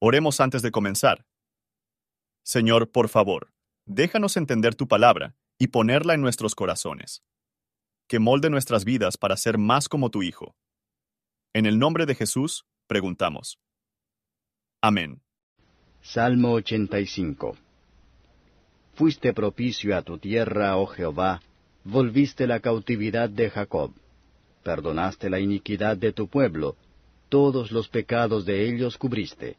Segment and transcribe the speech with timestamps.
[0.00, 1.26] Oremos antes de comenzar.
[2.44, 3.52] Señor, por favor,
[3.84, 7.24] déjanos entender tu palabra y ponerla en nuestros corazones.
[8.06, 10.54] Que molde nuestras vidas para ser más como tu Hijo.
[11.52, 13.58] En el nombre de Jesús, preguntamos.
[14.80, 15.20] Amén.
[16.00, 17.56] Salmo 85
[18.94, 21.42] Fuiste propicio a tu tierra, oh Jehová,
[21.82, 23.90] volviste la cautividad de Jacob.
[24.62, 26.76] Perdonaste la iniquidad de tu pueblo,
[27.28, 29.56] todos los pecados de ellos cubriste.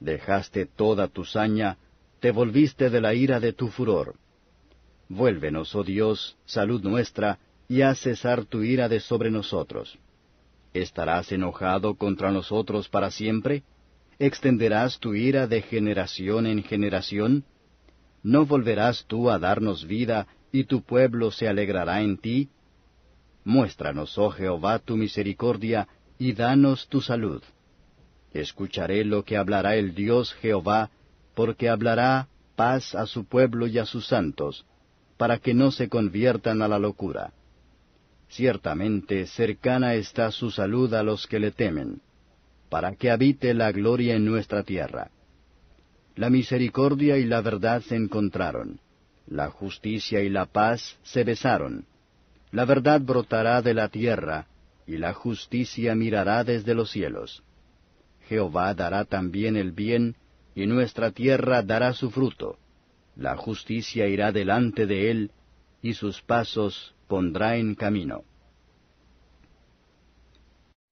[0.00, 1.78] Dejaste toda tu saña,
[2.20, 4.16] te volviste de la ira de tu furor.
[5.08, 9.98] Vuélvenos, oh Dios, salud nuestra, y haz cesar tu ira de sobre nosotros.
[10.72, 13.62] ¿Estarás enojado contra nosotros para siempre?
[14.18, 17.44] ¿Extenderás tu ira de generación en generación?
[18.22, 22.48] ¿No volverás tú a darnos vida, y tu pueblo se alegrará en ti?
[23.44, 25.88] Muéstranos, oh Jehová, tu misericordia,
[26.18, 27.42] y danos tu salud.
[28.32, 30.90] Escucharé lo que hablará el Dios Jehová,
[31.34, 34.66] porque hablará paz a su pueblo y a sus santos,
[35.16, 37.32] para que no se conviertan a la locura.
[38.28, 42.00] Ciertamente cercana está su salud a los que le temen,
[42.68, 45.10] para que habite la gloria en nuestra tierra.
[46.14, 48.78] La misericordia y la verdad se encontraron,
[49.26, 51.86] la justicia y la paz se besaron.
[52.52, 54.46] La verdad brotará de la tierra,
[54.86, 57.42] y la justicia mirará desde los cielos.
[58.30, 60.16] Jehová dará también el bien,
[60.54, 62.60] y nuestra tierra dará su fruto.
[63.16, 65.32] La justicia irá delante de él,
[65.82, 68.22] y sus pasos pondrá en camino.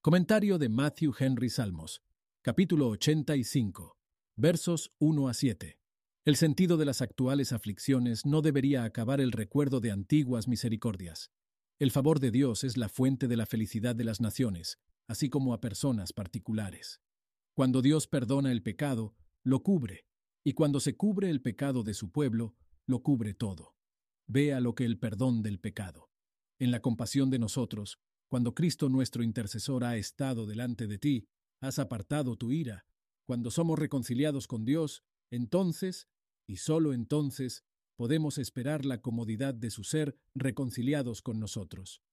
[0.00, 2.02] Comentario de Matthew Henry Salmos,
[2.42, 3.96] capítulo 85,
[4.34, 5.78] versos 1 a 7.
[6.24, 11.30] El sentido de las actuales aflicciones no debería acabar el recuerdo de antiguas misericordias.
[11.78, 15.54] El favor de Dios es la fuente de la felicidad de las naciones, así como
[15.54, 17.00] a personas particulares.
[17.58, 20.06] Cuando Dios perdona el pecado, lo cubre,
[20.44, 22.54] y cuando se cubre el pecado de su pueblo,
[22.86, 23.74] lo cubre todo.
[24.28, 26.08] Vea lo que el perdón del pecado.
[26.60, 27.98] En la compasión de nosotros,
[28.28, 31.26] cuando Cristo nuestro intercesor ha estado delante de ti,
[31.60, 32.86] has apartado tu ira.
[33.26, 36.06] Cuando somos reconciliados con Dios, entonces,
[36.46, 37.64] y sólo entonces,
[37.96, 42.04] podemos esperar la comodidad de su ser reconciliados con nosotros.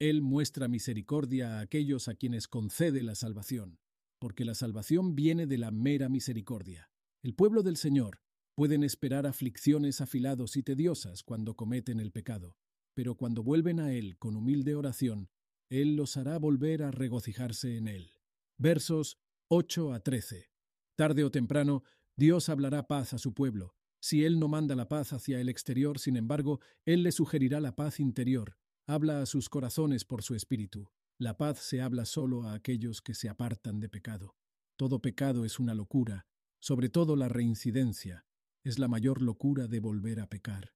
[0.00, 3.78] Él muestra misericordia a aquellos a quienes concede la salvación
[4.18, 6.90] porque la salvación viene de la mera misericordia.
[7.22, 8.20] El pueblo del Señor
[8.54, 12.56] pueden esperar aflicciones afilados y tediosas cuando cometen el pecado,
[12.94, 15.30] pero cuando vuelven a Él con humilde oración,
[15.70, 18.10] Él los hará volver a regocijarse en Él.
[18.56, 19.18] Versos
[19.48, 20.50] 8 a 13.
[20.96, 21.84] Tarde o temprano,
[22.16, 23.76] Dios hablará paz a su pueblo.
[24.00, 27.76] Si Él no manda la paz hacia el exterior, sin embargo, Él le sugerirá la
[27.76, 28.56] paz interior.
[28.86, 30.90] Habla a sus corazones por su espíritu.
[31.20, 34.36] La paz se habla solo a aquellos que se apartan de pecado.
[34.76, 36.26] Todo pecado es una locura,
[36.60, 38.24] sobre todo la reincidencia,
[38.62, 40.74] es la mayor locura de volver a pecar.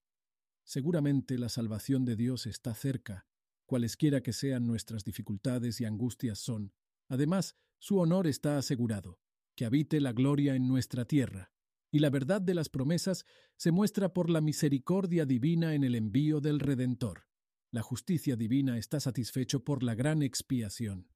[0.64, 3.26] Seguramente la salvación de Dios está cerca,
[3.66, 6.72] cualesquiera que sean nuestras dificultades y angustias son.
[7.08, 9.20] Además, su honor está asegurado,
[9.54, 11.52] que habite la gloria en nuestra tierra,
[11.92, 13.26] y la verdad de las promesas
[13.56, 17.28] se muestra por la misericordia divina en el envío del Redentor.
[17.72, 21.09] La justicia divina está satisfecho por la gran expiación.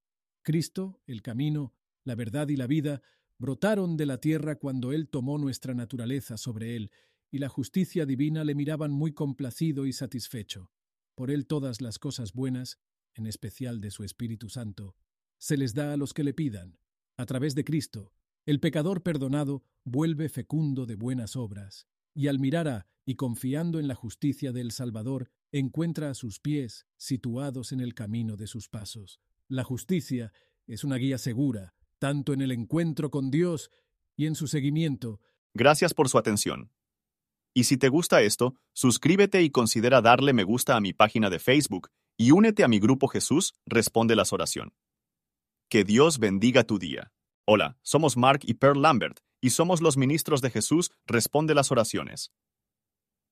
[0.43, 3.03] Cristo, el camino, la verdad y la vida
[3.37, 6.91] brotaron de la tierra cuando Él tomó nuestra naturaleza sobre Él,
[7.31, 10.71] y la justicia divina le miraban muy complacido y satisfecho.
[11.15, 12.79] Por Él todas las cosas buenas,
[13.13, 14.97] en especial de su Espíritu Santo,
[15.37, 16.79] se les da a los que le pidan.
[17.19, 18.15] A través de Cristo,
[18.47, 23.89] el pecador perdonado vuelve fecundo de buenas obras, y al mirar a y confiando en
[23.89, 29.21] la justicia del Salvador, encuentra a sus pies situados en el camino de sus pasos.
[29.49, 30.33] La justicia
[30.67, 33.71] es una guía segura, tanto en el encuentro con Dios
[34.17, 35.21] y en su seguimiento.
[35.55, 36.71] Gracias por su atención.
[37.55, 41.39] Y si te gusta esto, suscríbete y considera darle me gusta a mi página de
[41.39, 44.75] Facebook y únete a mi grupo Jesús Responde las Oración.
[45.71, 47.13] Que Dios bendiga tu día.
[47.47, 52.33] Hola, somos Mark y Pearl Lambert y somos los ministros de Jesús Responde las Oraciones.